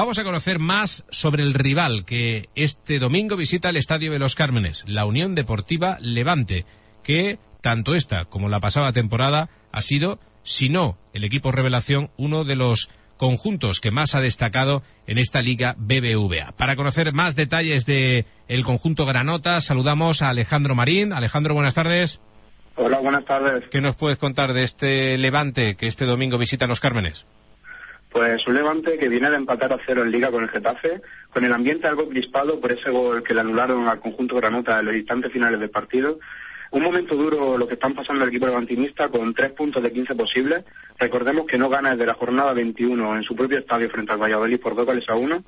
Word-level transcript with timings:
Vamos 0.00 0.18
a 0.18 0.24
conocer 0.24 0.58
más 0.60 1.04
sobre 1.10 1.42
el 1.42 1.52
rival 1.52 2.06
que 2.06 2.48
este 2.54 2.98
domingo 2.98 3.36
visita 3.36 3.68
el 3.68 3.76
Estadio 3.76 4.10
de 4.10 4.18
los 4.18 4.34
Cármenes, 4.34 4.86
la 4.88 5.04
Unión 5.04 5.34
Deportiva 5.34 5.98
Levante, 6.00 6.64
que 7.02 7.38
tanto 7.60 7.94
esta 7.94 8.24
como 8.24 8.48
la 8.48 8.60
pasada 8.60 8.92
temporada 8.92 9.50
ha 9.70 9.82
sido, 9.82 10.18
si 10.42 10.70
no 10.70 10.96
el 11.12 11.22
equipo 11.22 11.52
revelación, 11.52 12.10
uno 12.16 12.44
de 12.44 12.56
los 12.56 12.88
conjuntos 13.18 13.80
que 13.80 13.90
más 13.90 14.14
ha 14.14 14.22
destacado 14.22 14.82
en 15.06 15.18
esta 15.18 15.42
liga 15.42 15.74
BBVA. 15.76 16.52
Para 16.52 16.76
conocer 16.76 17.12
más 17.12 17.36
detalles 17.36 17.84
de 17.84 18.24
el 18.48 18.64
conjunto 18.64 19.04
Granota, 19.04 19.60
saludamos 19.60 20.22
a 20.22 20.30
Alejandro 20.30 20.74
Marín. 20.74 21.12
Alejandro, 21.12 21.52
buenas 21.52 21.74
tardes. 21.74 22.22
Hola, 22.76 23.00
buenas 23.00 23.26
tardes. 23.26 23.64
¿Qué 23.70 23.82
nos 23.82 23.96
puedes 23.96 24.16
contar 24.16 24.54
de 24.54 24.62
este 24.62 25.18
Levante 25.18 25.74
que 25.74 25.86
este 25.86 26.06
domingo 26.06 26.38
visita 26.38 26.66
los 26.66 26.80
Cármenes? 26.80 27.26
Pues 28.10 28.44
un 28.48 28.54
Levante 28.54 28.98
que 28.98 29.08
viene 29.08 29.30
de 29.30 29.36
empatar 29.36 29.72
a 29.72 29.78
cero 29.86 30.02
en 30.02 30.10
Liga 30.10 30.32
con 30.32 30.42
el 30.42 30.48
Getafe, 30.48 31.00
con 31.32 31.44
el 31.44 31.52
ambiente 31.52 31.86
algo 31.86 32.08
crispado 32.08 32.58
por 32.58 32.72
ese 32.72 32.90
gol 32.90 33.22
que 33.22 33.34
le 33.34 33.40
anularon 33.40 33.86
al 33.86 34.00
conjunto 34.00 34.34
Granota 34.34 34.80
en 34.80 34.86
los 34.86 34.96
instantes 34.96 35.32
finales 35.32 35.60
del 35.60 35.70
partido. 35.70 36.18
Un 36.72 36.82
momento 36.82 37.14
duro 37.14 37.56
lo 37.56 37.68
que 37.68 37.74
están 37.74 37.94
pasando 37.94 38.24
el 38.24 38.30
equipo 38.30 38.46
levantinista 38.46 39.08
con 39.08 39.32
tres 39.32 39.52
puntos 39.52 39.80
de 39.82 39.92
15 39.92 40.16
posibles. 40.16 40.64
Recordemos 40.98 41.46
que 41.46 41.56
no 41.56 41.68
gana 41.68 41.92
desde 41.92 42.06
la 42.06 42.14
jornada 42.14 42.52
21 42.52 43.16
en 43.16 43.22
su 43.22 43.36
propio 43.36 43.58
estadio 43.58 43.88
frente 43.90 44.12
al 44.12 44.22
Valladolid 44.22 44.60
por 44.60 44.74
dos 44.74 44.86
goles 44.86 45.08
a 45.08 45.14
uno. 45.14 45.44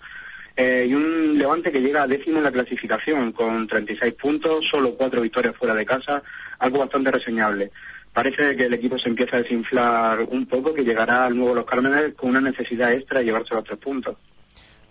Eh, 0.55 0.87
y 0.89 0.95
un 0.95 1.39
Levante 1.39 1.73
que 1.73 1.81
llega 1.81 2.03
a 2.03 2.07
décimo 2.07 2.39
en 2.39 2.45
la 2.45 2.53
clasificación 2.53 3.33
con 3.33 3.67
36 3.67 4.15
puntos, 4.15 4.69
solo 4.69 4.95
cuatro 4.95 5.21
victorias 5.21 5.57
fuera 5.57 5.75
de 5.75 5.87
casa, 5.87 6.23
algo 6.61 6.79
bastante 6.79 7.11
reseñable 7.11 7.73
parece 8.13 8.57
que 8.57 8.65
el 8.65 8.75
equipo 8.75 8.99
se 8.99 9.09
empieza 9.09 9.37
a 9.37 9.43
desinflar 9.43 10.21
un 10.21 10.47
poco, 10.47 10.75
que 10.75 10.85
llegará 10.85 11.25
al 11.27 11.37
nuevo 11.37 11.55
Los 11.55 11.67
Cármenes 11.67 12.15
con 12.15 12.31
una 12.31 12.41
necesidad 12.41 12.93
extra 12.93 13.21
de 13.21 13.27
llevarse 13.27 13.55
los 13.55 13.65
tres 13.65 13.79
puntos. 13.79 14.17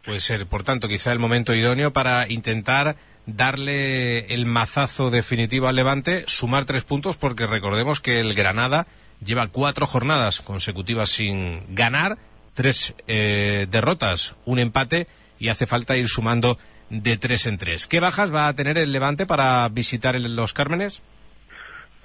Puede 0.04 0.20
ser, 0.20 0.48
por 0.48 0.64
tanto, 0.64 0.88
quizá 0.88 1.12
el 1.12 1.20
momento 1.20 1.54
idóneo 1.54 1.94
para 1.94 2.28
intentar 2.30 2.96
darle 3.28 4.34
el 4.34 4.46
mazazo 4.48 5.12
definitivo 5.12 5.68
al 5.68 5.76
Levante, 5.76 6.24
sumar 6.26 6.66
tres 6.66 6.84
puntos, 6.84 7.18
porque 7.18 7.46
recordemos 7.46 8.00
que 8.00 8.20
el 8.20 8.34
Granada 8.34 8.88
lleva 9.24 9.48
cuatro 9.48 9.86
jornadas 9.86 10.42
consecutivas 10.42 11.10
sin 11.10 11.76
ganar, 11.76 12.18
tres 12.56 12.96
eh, 13.08 13.68
derrotas, 13.70 14.36
un 14.46 14.58
empate, 14.58 15.08
y 15.38 15.50
hace 15.50 15.68
falta 15.68 15.98
ir 15.98 16.08
sumando 16.08 16.58
de 16.90 17.18
tres 17.18 17.46
en 17.46 17.58
tres. 17.58 17.88
¿Qué 17.88 18.00
bajas 18.00 18.34
va 18.34 18.48
a 18.48 18.56
tener 18.56 18.78
el 18.78 18.92
Levante 18.92 19.26
para 19.26 19.68
visitar 19.70 20.20
Los 20.20 20.54
Cármenes? 20.54 21.02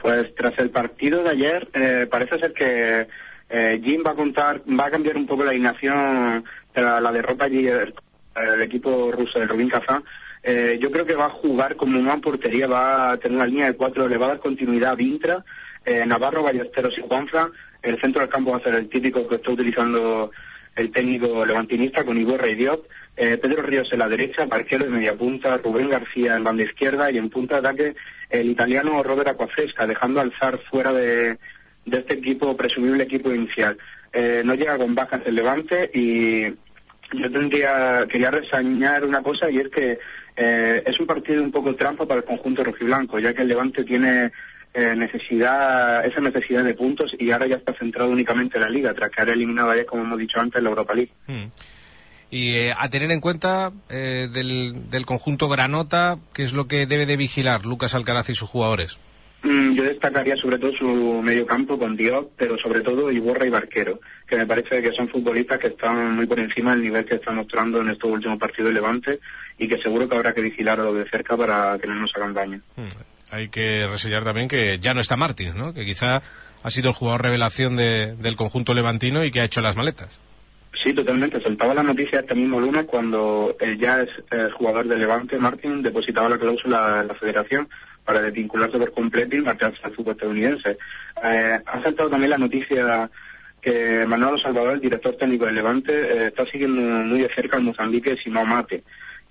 Pues 0.07 0.33
tras 0.37 0.57
el 0.61 0.71
partido 0.71 1.25
de 1.25 1.31
ayer, 1.31 1.69
eh, 1.75 2.07
parece 2.09 2.39
ser 2.39 2.53
que 2.53 3.09
eh, 3.51 3.81
Jim 3.83 4.05
va 4.07 4.13
a 4.13 4.15
contar, 4.15 4.63
va 4.69 4.87
a 4.87 4.91
cambiar 4.93 5.17
un 5.17 5.27
poco 5.27 5.43
la 5.43 5.51
alineación 5.51 6.45
tras 6.73 7.03
la 7.03 7.11
derrota 7.11 7.47
ayer 7.47 7.93
el 8.37 8.63
equipo 8.63 9.11
ruso 9.11 9.41
de 9.41 9.49
Rubín 9.49 9.69
Kazán. 9.69 10.05
Eh, 10.45 10.79
yo 10.81 10.93
creo 10.93 11.07
que 11.07 11.17
va 11.17 11.27
a 11.27 11.31
jugar 11.31 11.75
como 11.75 11.99
una 11.99 12.19
portería, 12.19 12.69
va 12.69 13.11
a 13.11 13.17
tener 13.17 13.37
una 13.37 13.49
línea 13.49 13.67
de 13.67 13.77
cuatro 13.77 14.07
elevadas, 14.07 14.39
continuidad 14.39 14.97
Vintra, 14.97 15.45
Navarro, 16.07 16.45
Ballesteros 16.45 16.97
y 16.99 17.03
Juanfra. 17.03 17.51
El 17.83 18.01
centro 18.01 18.21
del 18.21 18.31
campo 18.31 18.53
va 18.53 18.59
a 18.59 18.63
ser 18.63 18.77
el 18.77 18.89
típico 18.89 19.27
que 19.27 19.35
está 19.35 19.51
utilizando 19.51 20.31
el 20.77 20.93
técnico 20.93 21.45
levantinista 21.45 22.05
con 22.05 22.19
y 22.19 22.55
Diop. 22.55 22.87
Eh, 23.17 23.39
Pedro 23.39 23.63
Ríos 23.63 23.89
en 23.93 23.99
la 23.99 24.09
derecha, 24.09 24.45
Barquero 24.45 24.85
en 24.85 24.93
media 24.93 25.15
punta, 25.15 25.57
Rubén 25.57 25.89
García 25.89 26.37
en 26.37 26.45
banda 26.45 26.65
izquierda 26.65 27.11
y 27.11 27.17
en 27.17 27.31
punta 27.31 27.55
de 27.55 27.69
ataque 27.69 27.97
el 28.29 28.51
italiano 28.51 29.03
Robert 29.03 29.29
Acuafresca, 29.29 29.87
dejando 29.87 30.21
alzar 30.21 30.59
fuera 30.71 30.93
de, 30.93 31.39
este 31.91 32.15
equipo, 32.15 32.57
presumible 32.57 33.05
equipo 33.05 33.33
inicial. 33.33 33.79
Eh, 34.13 34.43
no 34.45 34.55
llega 34.55 34.77
con 34.77 34.95
bajas 34.95 35.23
el 35.25 35.35
Levante 35.35 35.91
y 35.95 36.45
yo 37.13 37.31
tendría, 37.33 38.07
quería 38.09 38.31
reseñar 38.31 39.05
una 39.05 39.23
cosa 39.23 39.51
y 39.51 39.59
es 39.59 39.69
que 39.69 39.99
eh, 40.37 40.83
es 40.85 41.01
un 41.01 41.07
partido 41.07 41.43
un 41.43 41.53
poco 41.53 41.75
trampa 41.75 42.07
para 42.07 42.21
el 42.21 42.27
conjunto 42.27 42.63
rojiblanco, 42.63 43.19
ya 43.19 43.33
que 43.33 43.43
el 43.43 43.49
Levante 43.49 43.85
tiene 43.85 44.33
necesidad, 44.97 46.05
esa 46.05 46.21
necesidad 46.21 46.65
de 46.65 46.75
puntos 46.75 47.15
y 47.19 47.31
ahora 47.31 47.47
ya 47.47 47.57
está 47.57 47.73
centrado 47.75 48.11
únicamente 48.11 48.57
en 48.57 48.63
la 48.63 48.71
liga, 48.71 48.95
tras 48.95 49.11
quedar 49.11 49.31
eliminado 49.31 49.71
ayer, 49.71 49.87
como 49.87 50.03
hemos 50.03 50.19
dicho 50.19 50.41
antes, 50.41 50.63
la 50.63 50.69
Europa 50.69 50.95
League. 50.95 51.13
Hmm. 51.27 51.47
Y 52.31 52.57
eh, 52.57 52.75
a 52.77 52.89
tener 52.91 53.11
en 53.13 53.21
cuenta 53.21 53.73
eh, 53.89 54.29
del, 54.33 54.91
del, 54.91 55.07
conjunto 55.07 55.49
Granota, 55.49 56.19
¿qué 56.33 56.43
es 56.43 56.53
lo 56.53 56.67
que 56.67 56.87
debe 56.87 57.07
de 57.07 57.17
vigilar 57.17 57.65
Lucas 57.65 57.95
Alcaraz 57.95 58.29
y 58.31 58.35
sus 58.35 58.49
jugadores? 58.49 58.99
Mm, 59.43 59.75
yo 59.75 59.85
destacaría 59.85 60.37
sobre 60.37 60.59
todo 60.59 60.73
su 60.73 61.23
medio 61.23 61.47
campo 61.47 61.79
con 61.79 61.97
Dios, 61.97 62.27
pero 62.37 62.59
sobre 62.59 62.81
todo 62.81 63.13
Iborra 63.13 63.47
y 63.47 63.51
Barquero, 63.51 64.01
que 64.27 64.37
me 64.37 64.47
parece 64.47 64.83
que 64.83 64.93
son 64.93 65.09
futbolistas 65.09 65.59
que 65.61 65.69
están 65.69 66.17
muy 66.17 66.27
por 66.27 66.41
encima 66.41 66.73
del 66.73 66.83
nivel 66.83 67.05
que 67.05 67.15
están 67.17 67.37
mostrando 67.37 67.81
en 67.81 67.91
estos 67.91 68.11
últimos 68.11 68.39
partidos 68.39 68.71
de 68.71 68.75
Levante 68.75 69.21
y 69.57 69.69
que 69.69 69.79
seguro 69.79 70.09
que 70.09 70.17
habrá 70.17 70.35
que 70.35 70.41
vigilarlo 70.41 70.93
de 70.95 71.09
cerca 71.09 71.37
para 71.37 71.79
que 71.79 71.87
no 71.87 71.95
nos 71.95 72.15
hagan 72.17 72.35
daño. 72.35 72.61
Hmm. 72.77 73.16
Hay 73.31 73.49
que 73.49 73.87
reseñar 73.87 74.25
también 74.25 74.49
que 74.49 74.79
ya 74.79 74.95
no 74.95 75.01
está 75.01 75.17
Martins, 75.17 75.55
¿no? 75.55 75.75
que 75.75 75.85
quizá 75.85 76.23
ha 76.63 76.71
sido 76.71 76.91
el 76.91 76.95
jugador 76.95 77.23
revelación 77.23 77.77
de, 77.77 78.15
del 78.17 78.37
conjunto 78.37 78.75
levantino 78.75 79.25
y 79.25 79.31
que 79.31 79.41
ha 79.41 79.45
hecho 79.45 79.61
las 79.61 79.77
maletas. 79.77 80.19
Sí, 80.83 80.93
totalmente. 80.93 81.41
Soltaba 81.41 81.75
la 81.75 81.83
noticia 81.83 82.21
este 82.21 82.35
mismo 82.35 82.61
lunes 82.61 82.85
cuando 82.87 83.57
el 83.61 83.79
ya 83.79 84.03
es 84.03 84.09
el 84.31 84.53
jugador 84.53 84.87
de 84.87 84.97
Levante, 84.97 85.39
Martín, 85.39 85.83
depositaba 85.83 86.29
la 86.29 86.39
cláusula 86.39 87.01
en 87.01 87.09
la 87.09 87.15
federación 87.15 87.69
para 88.05 88.21
desvincularse 88.21 88.79
por 88.79 88.93
completo 88.93 89.37
y 89.37 89.41
marcharse 89.41 89.81
al 89.83 89.95
fútbol 89.95 90.13
estadounidense. 90.13 90.79
Eh, 91.25 91.59
ha 91.65 91.83
saltado 91.83 92.11
también 92.11 92.31
la 92.31 92.39
noticia 92.39 93.11
que 93.61 94.07
Manuel 94.07 94.41
Salvador, 94.41 94.75
el 94.75 94.81
director 94.81 95.17
técnico 95.17 95.47
de 95.47 95.53
Levante, 95.53 95.93
eh, 95.93 96.27
está 96.29 96.47
siguiendo 96.47 96.81
muy 96.81 97.21
de 97.21 97.35
cerca 97.35 97.57
al 97.57 97.65
Mozambique 97.65 98.17
si 98.23 98.31
no 98.31 98.45
mate. 98.45 98.85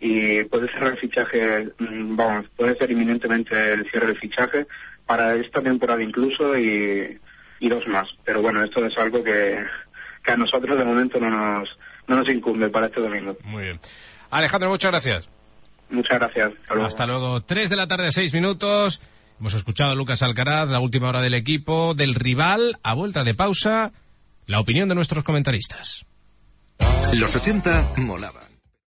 Y 0.05 0.43
puede 0.43 0.71
cerrar 0.71 0.93
el 0.93 0.99
fichaje, 0.99 1.69
mm, 1.79 2.15
vamos, 2.15 2.45
puede 2.55 2.77
ser 2.77 2.91
inminentemente 2.91 3.73
el 3.73 3.89
cierre 3.89 4.07
del 4.07 4.19
fichaje 4.19 4.67
para 5.05 5.35
esta 5.35 5.61
temporada 5.61 6.03
incluso 6.03 6.57
y, 6.57 7.19
y 7.59 7.69
dos 7.69 7.87
más. 7.87 8.07
Pero 8.23 8.41
bueno, 8.41 8.63
esto 8.63 8.85
es 8.85 8.97
algo 8.97 9.23
que 9.23 9.65
que 10.25 10.31
a 10.31 10.37
nosotros 10.37 10.77
de 10.77 10.83
momento 10.83 11.19
no 11.19 11.29
nos, 11.29 11.69
no 12.07 12.15
nos 12.17 12.29
incumbe 12.29 12.69
para 12.69 12.87
este 12.87 12.99
domingo. 12.99 13.37
Muy 13.43 13.63
bien. 13.63 13.79
Alejandro, 14.31 14.69
muchas 14.69 14.91
gracias. 14.91 15.29
Muchas 15.89 16.19
gracias. 16.19 16.51
Hasta 16.67 17.05
luego. 17.05 17.41
Tres 17.43 17.69
de 17.69 17.75
la 17.75 17.87
tarde, 17.87 18.11
seis 18.11 18.33
minutos. 18.33 19.01
Hemos 19.39 19.53
escuchado 19.53 19.91
a 19.91 19.95
Lucas 19.95 20.23
Alcaraz, 20.23 20.69
la 20.69 20.79
última 20.79 21.09
hora 21.09 21.21
del 21.21 21.35
equipo, 21.35 21.93
del 21.93 22.15
rival, 22.15 22.79
a 22.83 22.93
vuelta 22.93 23.23
de 23.23 23.35
pausa, 23.35 23.91
la 24.47 24.59
opinión 24.59 24.89
de 24.89 24.95
nuestros 24.95 25.23
comentaristas. 25.23 26.05
Los 27.13 27.35
80 27.35 27.93
molaban. 27.97 28.54